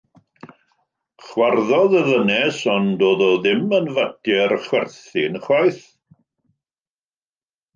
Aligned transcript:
Chwarddodd 1.25 1.93
y 1.99 2.01
ddynes, 2.07 2.57
ond 2.75 2.95
doedd 3.03 3.21
o 3.25 3.29
ddim 3.43 3.77
yn 3.81 3.91
fater 3.99 4.57
chwerthin 4.67 5.41
ychwaith. 5.41 5.81